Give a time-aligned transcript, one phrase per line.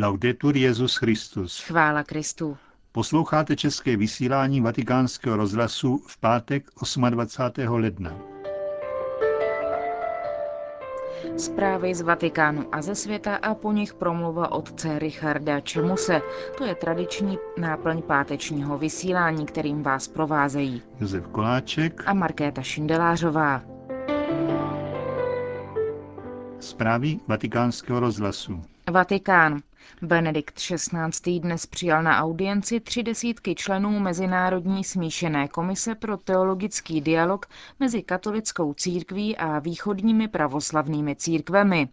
[0.00, 1.60] Laudetur Jezus Christus.
[1.60, 2.56] Chvála Kristu.
[2.92, 6.70] Posloucháte české vysílání Vatikánského rozhlasu v pátek
[7.10, 7.74] 28.
[7.74, 8.16] ledna.
[11.36, 16.22] Zprávy z Vatikánu a ze světa a po nich promluva otce Richarda Čemuse.
[16.58, 23.62] To je tradiční náplň pátečního vysílání, kterým vás provázejí Josef Koláček a Markéta Šindelářová.
[26.60, 28.62] Zprávy vatikánského rozhlasu.
[28.90, 29.60] Vatikán.
[30.02, 31.40] Benedikt XVI.
[31.40, 37.46] dnes přijal na audienci tři desítky členů Mezinárodní smíšené komise pro teologický dialog
[37.80, 41.88] mezi katolickou církví a východními pravoslavnými církvemi.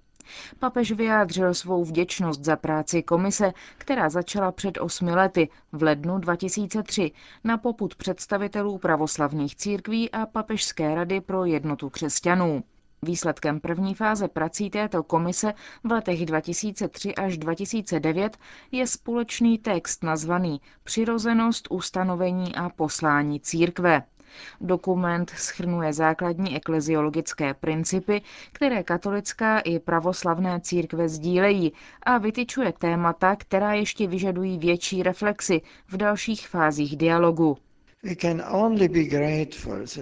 [0.59, 7.11] Papež vyjádřil svou vděčnost za práci komise, která začala před osmi lety, v lednu 2003,
[7.43, 12.63] na poput představitelů pravoslavných církví a Papežské rady pro jednotu křesťanů.
[13.01, 18.37] Výsledkem první fáze prací této komise v letech 2003 až 2009
[18.71, 24.03] je společný text nazvaný Přirozenost, ustanovení a poslání církve.
[24.61, 33.73] Dokument schrnuje základní ekleziologické principy, které katolická i pravoslavné církve sdílejí a vytyčuje témata, která
[33.73, 37.57] ještě vyžadují větší reflexy v dalších fázích dialogu.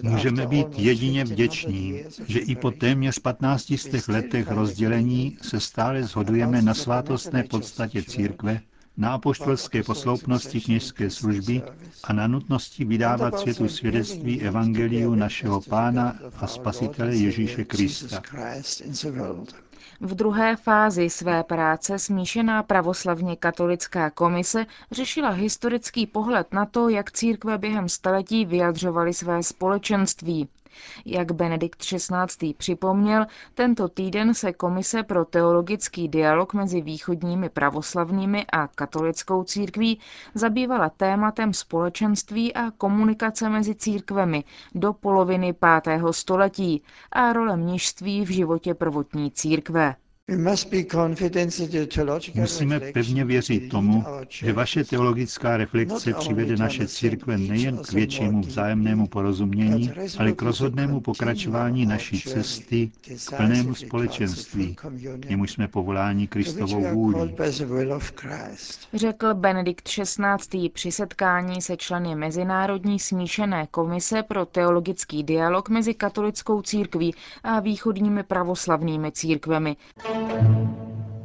[0.03, 3.73] Můžeme být jedině vděční, že i po téměř 15
[4.07, 8.61] letech rozdělení se stále shodujeme na svátostné podstatě církve,
[8.97, 11.61] na apoštolské posloupnosti kněžské služby
[12.03, 18.21] a na nutnosti vydávat světu svědectví evangeliu našeho Pána a Spasitele Ježíše Krista.
[20.01, 27.11] V druhé fázi své práce smíšená pravoslavně katolická komise řešila historický pohled na to, jak
[27.11, 30.47] církve během staletí vyjadřovaly své společenství.
[31.05, 32.53] Jak Benedikt XVI.
[32.57, 39.99] připomněl, tento týden se Komise pro teologický dialog mezi východními pravoslavnými a katolickou církví
[40.33, 44.43] zabývala tématem společenství a komunikace mezi církvemi
[44.75, 49.95] do poloviny pátého století a role mnižství v životě prvotní církve.
[52.35, 59.07] Musíme pevně věřit tomu, že vaše teologická reflexe přivede naše církve nejen k většímu vzájemnému
[59.07, 62.91] porozumění, ale k rozhodnému pokračování naší cesty
[63.27, 64.75] k plnému společenství,
[65.29, 67.35] němuž jsme povoláni Kristovou vůli.
[68.93, 70.69] Řekl Benedikt XVI.
[70.69, 78.23] při setkání se členy Mezinárodní smíšené komise pro teologický dialog mezi katolickou církví a východními
[78.23, 79.75] pravoslavnými církvemi.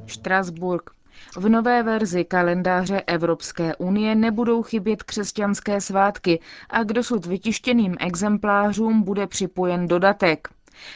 [0.07, 0.91] Štrasburg.
[1.37, 6.41] V nové verzi kalendáře Evropské unie nebudou chybět křesťanské svátky
[6.71, 10.49] a k dosud vytištěným exemplářům bude připojen dodatek.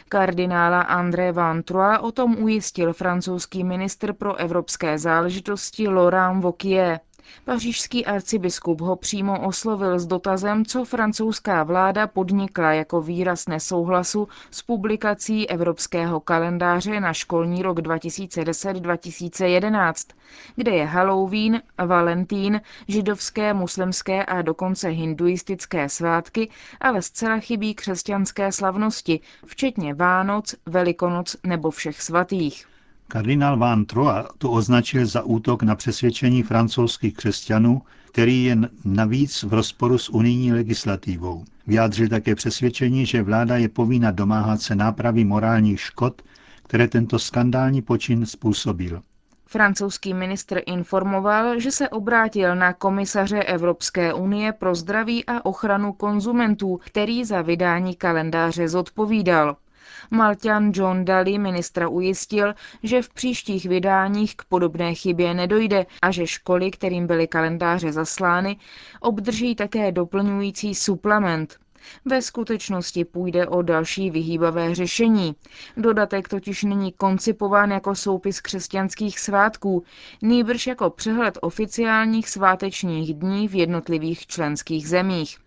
[0.08, 6.98] Kardinála André Van Troyes o tom ujistil francouzský ministr pro evropské záležitosti Laurent Wauquiez.
[7.44, 14.62] Pařížský arcibiskup ho přímo oslovil s dotazem, co francouzská vláda podnikla jako výraz nesouhlasu s
[14.62, 20.14] publikací evropského kalendáře na školní rok 2010-2011,
[20.56, 29.20] kde je Halloween, Valentín, židovské, muslimské a dokonce hinduistické svátky, ale zcela chybí křesťanské slavnosti,
[29.46, 32.66] včetně Vánoc, Velikonoc nebo všech svatých.
[33.14, 37.82] Kardinál Van Troa to označil za útok na přesvědčení francouzských křesťanů,
[38.12, 41.44] který je navíc v rozporu s unijní legislativou.
[41.66, 46.22] Vyjádřil také přesvědčení, že vláda je povinna domáhat se nápravy morálních škod,
[46.62, 49.02] které tento skandální počin způsobil.
[49.46, 56.80] Francouzský ministr informoval, že se obrátil na komisaře Evropské unie pro zdraví a ochranu konzumentů,
[56.84, 59.56] který za vydání kalendáře zodpovídal.
[60.10, 66.26] Malťan John Daly ministra ujistil, že v příštích vydáních k podobné chybě nedojde a že
[66.26, 68.56] školy, kterým byly kalendáře zaslány,
[69.00, 71.58] obdrží také doplňující suplement.
[72.04, 75.34] Ve skutečnosti půjde o další vyhýbavé řešení.
[75.76, 79.84] Dodatek totiž není koncipován jako soupis křesťanských svátků,
[80.22, 85.38] nýbrž jako přehled oficiálních svátečních dní v jednotlivých členských zemích.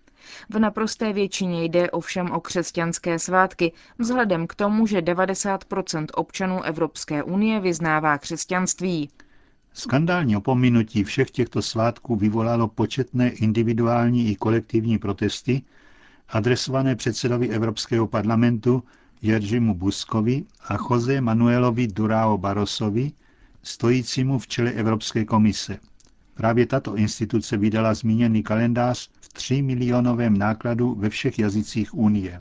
[0.50, 7.24] V naprosté většině jde ovšem o křesťanské svátky, vzhledem k tomu, že 90% občanů Evropské
[7.24, 9.10] unie vyznává křesťanství.
[9.74, 15.62] Skandální opominutí všech těchto svátků vyvolalo početné individuální i kolektivní protesty,
[16.30, 18.84] adresované předsedovi Evropského parlamentu
[19.22, 23.12] Jeržimu Buskovi a Jose Manuelovi Durao Barosovi,
[23.64, 25.78] stojícímu v čele Evropské komise.
[26.34, 32.40] Právě tato instituce vydala zmíněný kalendář třímilionovém nákladu ve všech jazycích Unie.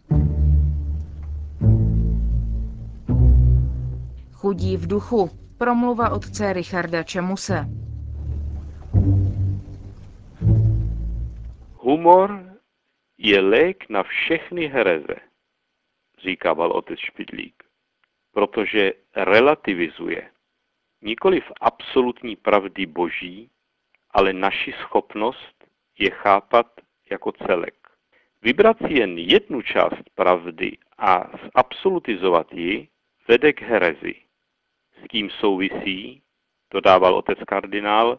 [4.33, 5.31] Chudí v duchu.
[5.59, 7.69] Promluva otce Richarda Čemuse.
[11.75, 12.59] Humor
[13.19, 15.17] je lék na všechny hereze,
[16.23, 17.63] říkával otec Špidlík,
[18.33, 20.31] protože relativizuje
[21.03, 23.51] nikoli v absolutní pravdy boží,
[24.11, 25.65] ale naši schopnost
[25.99, 26.67] je chápat
[27.11, 27.75] jako celek.
[28.43, 32.89] Vybrat si jen jednu část pravdy a zabsolutizovat ji
[33.29, 34.15] vede k herezi.
[35.03, 36.23] S tím souvisí,
[36.71, 38.19] dodával otec kardinál,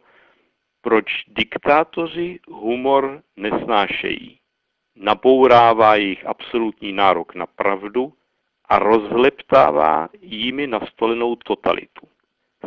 [0.81, 4.39] proč diktátoři humor nesnášejí.
[4.95, 8.13] Nabourává jejich absolutní nárok na pravdu
[8.69, 12.07] a rozleptává jimi nastolenou totalitu.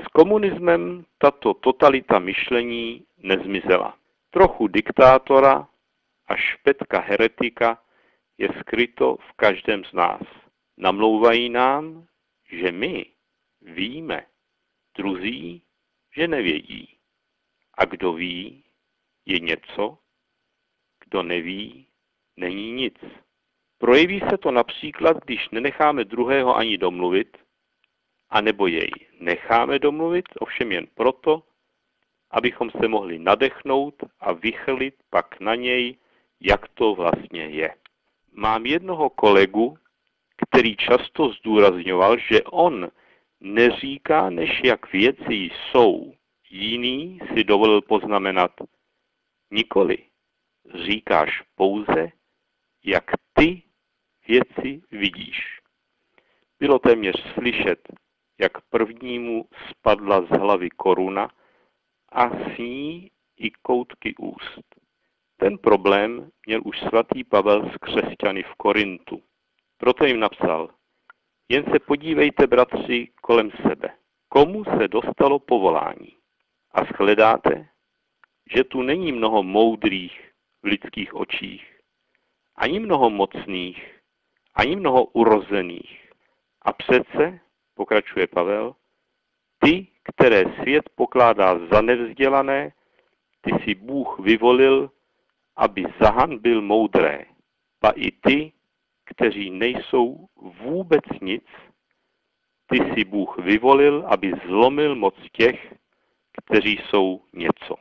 [0.04, 3.94] S komunismem tato totalita myšlení nezmizela.
[4.30, 5.68] Trochu diktátora
[6.30, 7.82] a špetka heretika
[8.38, 10.22] je skryto v každém z nás.
[10.76, 12.06] Namlouvají nám,
[12.50, 13.06] že my
[13.62, 14.26] víme,
[14.96, 15.62] druzí,
[16.16, 16.98] že nevědí.
[17.74, 18.64] A kdo ví,
[19.26, 19.98] je něco,
[21.04, 21.86] kdo neví,
[22.36, 22.94] není nic.
[23.78, 27.38] Projeví se to například, když nenecháme druhého ani domluvit,
[28.28, 28.90] anebo jej
[29.20, 31.42] necháme domluvit, ovšem jen proto,
[32.30, 35.96] abychom se mohli nadechnout a vychlit pak na něj,
[36.40, 37.74] jak to vlastně je.
[38.32, 39.78] Mám jednoho kolegu,
[40.46, 42.90] který často zdůrazňoval, že on
[43.40, 46.14] neříká, než jak věci jsou.
[46.50, 48.50] Jiný si dovolil poznamenat,
[49.50, 49.98] nikoli,
[50.84, 52.12] říkáš pouze,
[52.84, 53.62] jak ty
[54.28, 55.60] věci vidíš.
[56.60, 57.88] Bylo téměř slyšet,
[58.38, 61.30] jak prvnímu spadla z hlavy koruna
[62.12, 64.79] a s ní i koutky úst.
[65.40, 69.22] Ten problém měl už svatý Pavel z křesťany v Korintu.
[69.78, 70.68] Proto jim napsal,
[71.48, 73.96] jen se podívejte, bratři, kolem sebe.
[74.28, 76.16] Komu se dostalo povolání?
[76.72, 77.68] A shledáte,
[78.54, 80.30] že tu není mnoho moudrých
[80.62, 81.80] v lidských očích,
[82.56, 84.00] ani mnoho mocných,
[84.54, 86.10] ani mnoho urozených.
[86.62, 87.40] A přece
[87.74, 88.74] pokračuje Pavel,
[89.58, 92.72] ty, které svět pokládá za nevzdělané,
[93.40, 94.90] ty si Bůh vyvolil,
[95.60, 97.24] aby zahanbil moudré.
[97.80, 98.52] Pa i ty,
[99.04, 101.44] kteří nejsou vůbec nic,
[102.66, 105.74] ty si Bůh vyvolil, aby zlomil moc těch,
[106.44, 107.74] kteří jsou něco.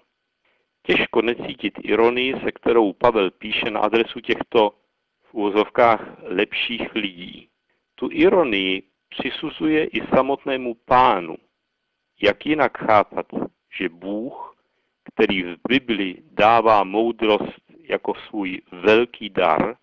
[0.83, 4.71] Těžko necítit ironii, se kterou Pavel píše na adresu těchto
[5.23, 7.49] v úvozovkách lepších lidí.
[7.95, 11.35] Tu ironii přisuzuje i samotnému pánu.
[12.21, 13.25] Jak jinak chápat,
[13.77, 14.55] že Bůh,
[15.13, 19.75] který v Bibli dává moudrost jako svůj velký dar,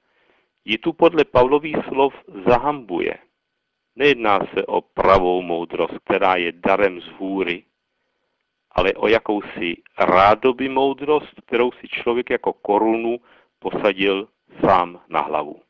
[0.64, 2.14] ji tu podle Pavlových slov
[2.49, 3.19] zahambuje.
[3.97, 7.64] Nejedná se o pravou moudrost, která je darem z hůry,
[8.70, 13.20] ale o jakousi rádoby moudrost, kterou si člověk jako korunu
[13.58, 14.29] posadil
[14.61, 15.61] sám na hlavu.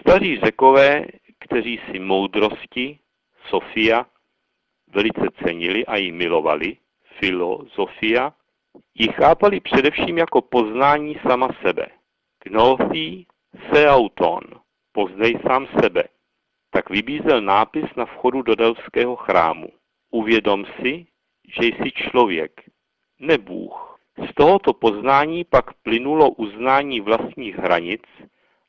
[0.00, 1.06] Staří řekové
[1.44, 2.98] kteří si moudrosti,
[3.48, 4.06] Sofia,
[4.88, 6.76] velice cenili a ji milovali,
[7.18, 8.32] filozofia,
[8.94, 11.86] ji chápali především jako poznání sama sebe.
[12.44, 13.26] Gnothí
[13.72, 14.40] seauton,
[14.92, 16.04] poznej sám sebe.
[16.70, 19.68] Tak vybízel nápis na vchodu do Delského chrámu.
[20.10, 21.06] Uvědom si,
[21.58, 22.60] že jsi člověk,
[23.18, 23.98] ne Bůh.
[24.30, 28.02] Z tohoto poznání pak plynulo uznání vlastních hranic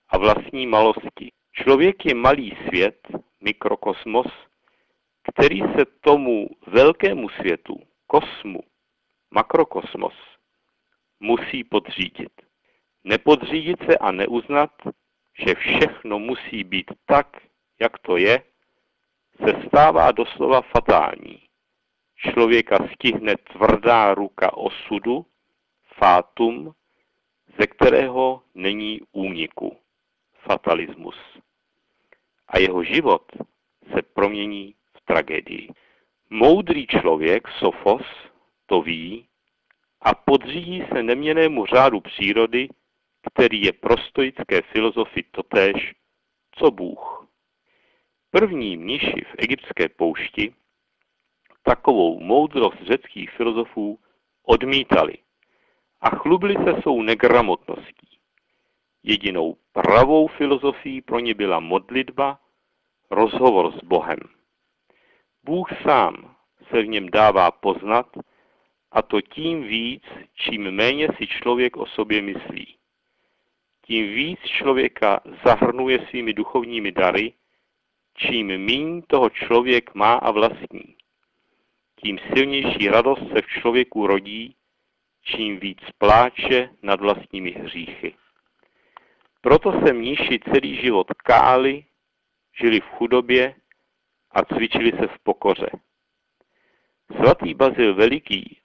[0.10, 1.32] a vlastní malosti.
[1.53, 3.08] Člověk je malý svět,
[3.41, 4.27] mikrokosmos,
[5.32, 8.60] který se tomu velkému světu, kosmu,
[9.36, 10.13] makrokosmos,
[11.20, 12.32] musí podřídit.
[13.04, 14.72] Nepodřídit se a neuznat,
[15.39, 17.27] že všechno musí být tak,
[17.80, 18.44] jak to je,
[19.46, 21.42] se stává doslova fatální.
[22.15, 25.25] Člověka stihne tvrdá ruka osudu,
[25.98, 26.74] fátum,
[27.60, 29.77] ze kterého není úniku.
[30.34, 31.15] Fatalismus
[32.48, 33.32] a jeho život
[33.94, 35.70] se promění v tragédii.
[36.30, 38.01] Moudrý člověk, Sofos,
[38.65, 39.27] to ví
[40.01, 42.67] a podřídí se neměnému řádu přírody,
[43.31, 45.95] který je pro stoické filozofii totéž,
[46.51, 47.27] co Bůh.
[48.31, 50.53] První mniši v egyptské poušti
[51.63, 54.00] takovou moudrost řeckých filozofů
[54.43, 55.17] odmítali
[56.01, 58.19] a chlubili se svou negramotností.
[59.03, 62.39] Jedinou pravou filozofií pro ně byla modlitba,
[63.12, 64.19] rozhovor s Bohem.
[65.43, 66.36] Bůh sám
[66.69, 68.07] se v něm dává poznat
[68.96, 70.04] a to tím víc,
[70.36, 72.75] čím méně si člověk o sobě myslí.
[73.86, 77.34] Tím víc člověka zahrnuje svými duchovními dary,
[78.18, 80.96] čím míň toho člověk má a vlastní.
[81.96, 84.56] Tím silnější radost se v člověku rodí,
[85.24, 88.16] čím víc pláče nad vlastními hříchy.
[89.42, 91.86] Proto se mníši celý život káli,
[92.60, 93.56] žili v chudobě
[94.32, 95.70] a cvičili se v pokoře.
[97.18, 98.62] Svatý Bazil Veliký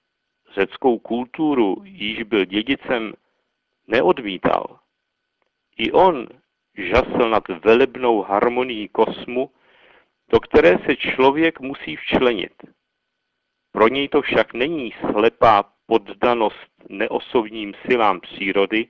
[0.53, 3.13] řeckou kulturu, již byl dědicem,
[3.87, 4.79] neodmítal.
[5.77, 6.27] I on
[6.77, 9.51] žasl nad velebnou harmonií kosmu,
[10.29, 12.53] do které se člověk musí včlenit.
[13.71, 18.87] Pro něj to však není slepá poddanost neosobním silám přírody,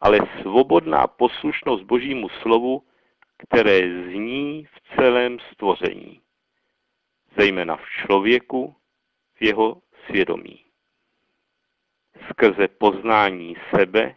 [0.00, 2.82] ale svobodná poslušnost Božímu slovu,
[3.38, 6.20] které zní v celém stvoření,
[7.38, 8.74] zejména v člověku,
[9.34, 10.64] v jeho svědomí.
[12.30, 14.14] Skrze poznání sebe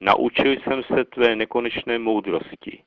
[0.00, 2.82] naučil jsem se tvé nekonečné moudrosti,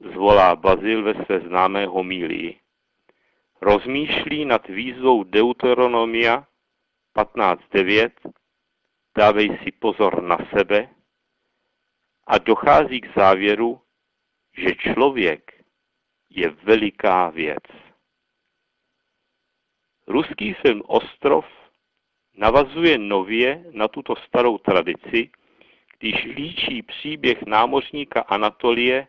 [0.00, 2.60] zvolá Bazil ve své známé homílii.
[3.60, 6.46] Rozmýšlí nad výzvou Deuteronomia
[7.16, 8.10] 15.9,
[9.16, 10.88] dávej si pozor na sebe
[12.26, 13.80] a dochází k závěru,
[14.56, 15.64] že člověk
[16.30, 17.87] je veliká věc.
[20.08, 21.44] Ruský film Ostrov
[22.36, 25.30] navazuje nově na tuto starou tradici,
[25.98, 29.06] když líčí příběh námořníka Anatolie,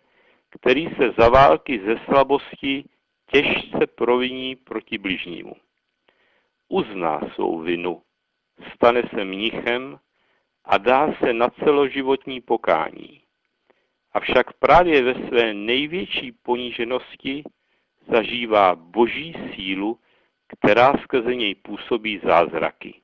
[0.49, 2.83] který se za války ze slabosti
[3.31, 5.55] těžce proviní proti bližnímu.
[6.69, 8.01] Uzná svou vinu,
[8.75, 9.99] stane se mnichem
[10.65, 13.21] a dá se na celoživotní pokání.
[14.11, 17.43] Avšak právě ve své největší poníženosti
[18.07, 19.99] zažívá boží sílu,
[20.57, 23.01] která skrze něj působí zázraky.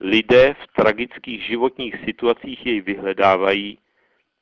[0.00, 3.78] Lidé v tragických životních situacích jej vyhledávají,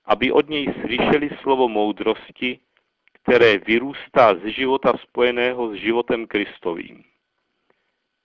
[0.05, 2.61] aby od něj slyšeli slovo moudrosti,
[3.13, 7.05] které vyrůstá z života spojeného s životem Kristovým.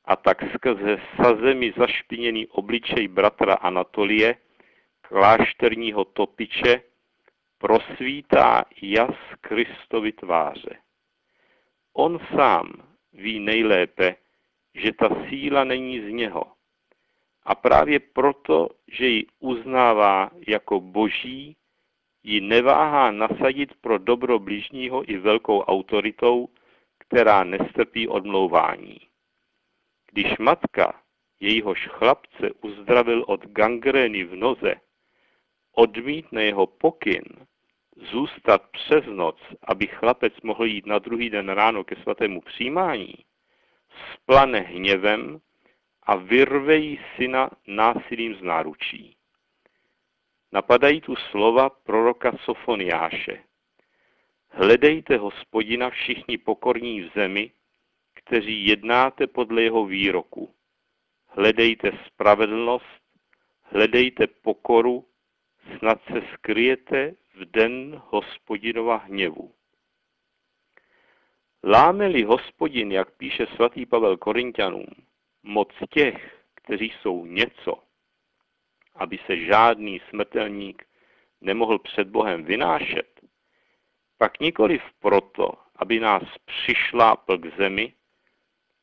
[0.06, 4.36] A tak skrze sazemi zašpiněný obličej bratra Anatolie,
[5.02, 6.82] klášterního topiče,
[7.58, 10.78] prosvítá jas Kristovi tváře.
[11.94, 14.16] On sám ví nejlépe,
[14.76, 16.44] že ta síla není z něho.
[17.44, 21.56] A právě proto, že ji uznává jako boží,
[22.24, 26.48] ji neváhá nasadit pro dobro bližního i velkou autoritou,
[26.98, 28.98] která nestrpí odmlouvání.
[30.12, 31.02] Když matka
[31.40, 34.76] jejíhož chlapce uzdravil od gangrény v noze,
[35.76, 37.24] odmítne jeho pokyn
[37.96, 43.16] zůstat přes noc, aby chlapec mohl jít na druhý den ráno ke svatému přijímání,
[44.14, 45.40] splane hněvem
[46.04, 49.16] a vyrve jí syna násilím z náručí.
[50.52, 53.44] Napadají tu slova proroka Sofoniáše.
[54.50, 57.52] Hledejte hospodina všichni pokorní v zemi,
[58.14, 60.54] kteří jednáte podle jeho výroku.
[61.28, 63.02] Hledejte spravedlnost,
[63.62, 65.06] hledejte pokoru,
[65.78, 69.54] snad se skryjete v den hospodinova hněvu.
[71.64, 74.88] Láme-li hospodin, jak píše svatý Pavel Korintianům,
[75.44, 77.84] moc těch, kteří jsou něco,
[78.96, 80.86] aby se žádný smrtelník
[81.42, 83.22] nemohl před Bohem vynášet,
[84.18, 87.94] pak nikoliv proto, aby nás přišlápl k zemi,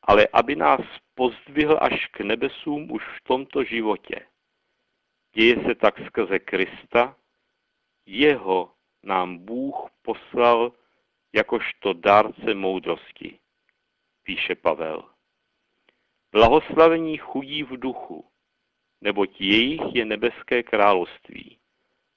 [0.03, 0.81] ale aby nás
[1.15, 4.25] pozdvihl až k nebesům už v tomto životě.
[5.33, 7.15] Děje se tak skrze Krista,
[8.05, 8.71] jeho
[9.03, 10.71] nám Bůh poslal
[11.33, 13.39] jakožto dárce moudrosti,
[14.23, 15.03] píše Pavel.
[16.31, 18.25] Blahoslavení chudí v duchu,
[19.01, 21.57] neboť jejich je nebeské království,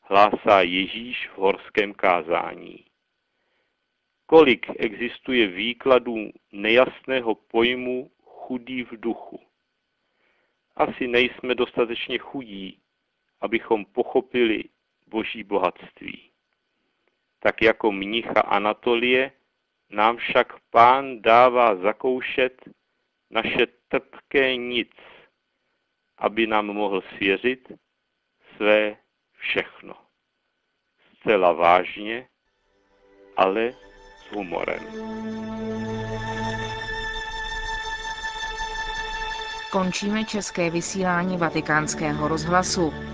[0.01, 2.85] hlásá Ježíš v horském kázání.
[4.27, 9.41] Kolik existuje výkladů nejasného pojmu chudý v duchu?
[10.77, 12.81] Asi nejsme dostatečně chudí,
[13.41, 14.65] abychom pochopili
[15.15, 16.31] boží bohatství.
[17.39, 19.33] Tak jako mnicha Anatolie
[19.91, 22.63] nám však pán dává zakoušet
[23.31, 24.91] naše trpké nic,
[26.19, 27.73] aby nám mohl svěřit
[28.57, 28.97] své
[29.39, 29.95] všechno.
[31.15, 32.29] Zcela vážně,
[33.37, 33.73] ale
[34.19, 34.83] s humorem.
[39.73, 43.14] Končíme české vysílání vatikánského rozhlasu.